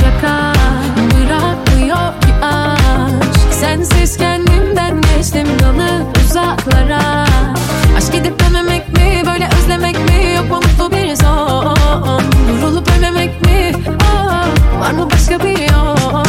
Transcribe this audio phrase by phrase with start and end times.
[0.00, 0.52] şaka.
[0.96, 3.54] Bırakmıyor ki aşk.
[3.60, 7.24] Sensiz kendimden geçtim dalı uzaklara.
[7.96, 10.34] Aşk edip dememek mi böyle özlemek mi?
[10.36, 12.22] Yok mu mutlu bir son.
[12.62, 13.72] Vurulup ölmemek mi?
[13.88, 16.24] Oh, Var mı başka bir yol?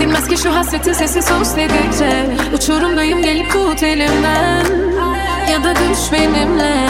[0.00, 2.26] Dinmez ki şu hasretin sesi sus dedikçe.
[2.54, 4.64] Uçurumdayım gelip tut elimden.
[5.52, 6.88] Ya da düş benimle.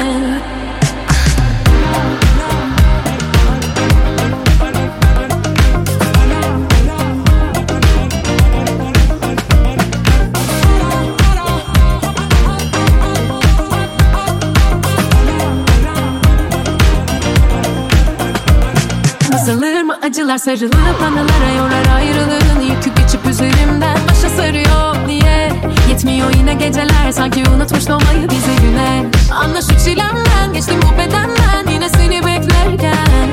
[19.79, 25.53] Azalır mı acılar sarılıp anılara yorar ayrılığın yükü geçip üzerimden başa sarıyor Niye
[25.89, 31.89] yetmiyor yine geceler sanki unutmuş doğmayı bize güneş Anla şu çilemden geçtim bu bedenden yine
[31.89, 33.29] seni beklerken.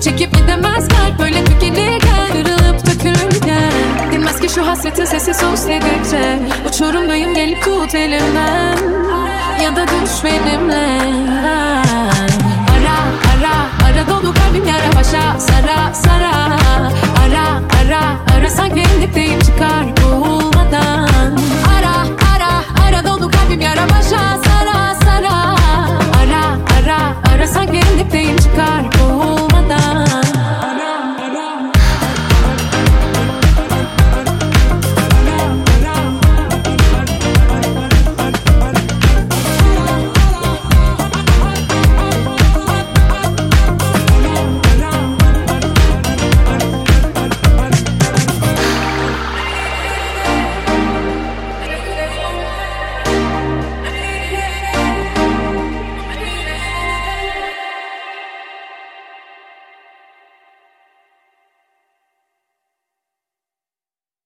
[0.00, 3.72] Çekip gidemez kalp böyle tükenirken kırılıp dökülürken
[4.12, 8.78] Dinmez ki şu hasretin sesi sus dedikçe Uçurumdayım gelip tut elimden.
[9.62, 11.03] Ya da düş benimle
[15.14, 16.33] Sara, Sara, Sara.